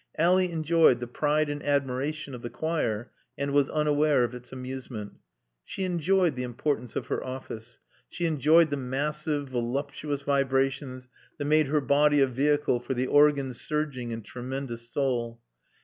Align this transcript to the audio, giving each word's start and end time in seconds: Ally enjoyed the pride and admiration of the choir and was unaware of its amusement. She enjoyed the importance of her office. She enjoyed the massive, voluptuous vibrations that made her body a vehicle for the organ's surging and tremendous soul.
Ally 0.17 0.45
enjoyed 0.45 0.99
the 0.99 1.05
pride 1.05 1.47
and 1.47 1.61
admiration 1.61 2.33
of 2.33 2.41
the 2.41 2.49
choir 2.49 3.11
and 3.37 3.51
was 3.53 3.69
unaware 3.69 4.23
of 4.23 4.33
its 4.33 4.51
amusement. 4.51 5.13
She 5.63 5.83
enjoyed 5.83 6.35
the 6.35 6.41
importance 6.41 6.95
of 6.95 7.05
her 7.05 7.23
office. 7.23 7.79
She 8.09 8.25
enjoyed 8.25 8.71
the 8.71 8.77
massive, 8.77 9.49
voluptuous 9.49 10.23
vibrations 10.23 11.07
that 11.37 11.45
made 11.45 11.67
her 11.67 11.81
body 11.81 12.19
a 12.19 12.25
vehicle 12.25 12.79
for 12.79 12.95
the 12.95 13.05
organ's 13.05 13.61
surging 13.61 14.11
and 14.11 14.25
tremendous 14.25 14.89
soul. 14.89 15.39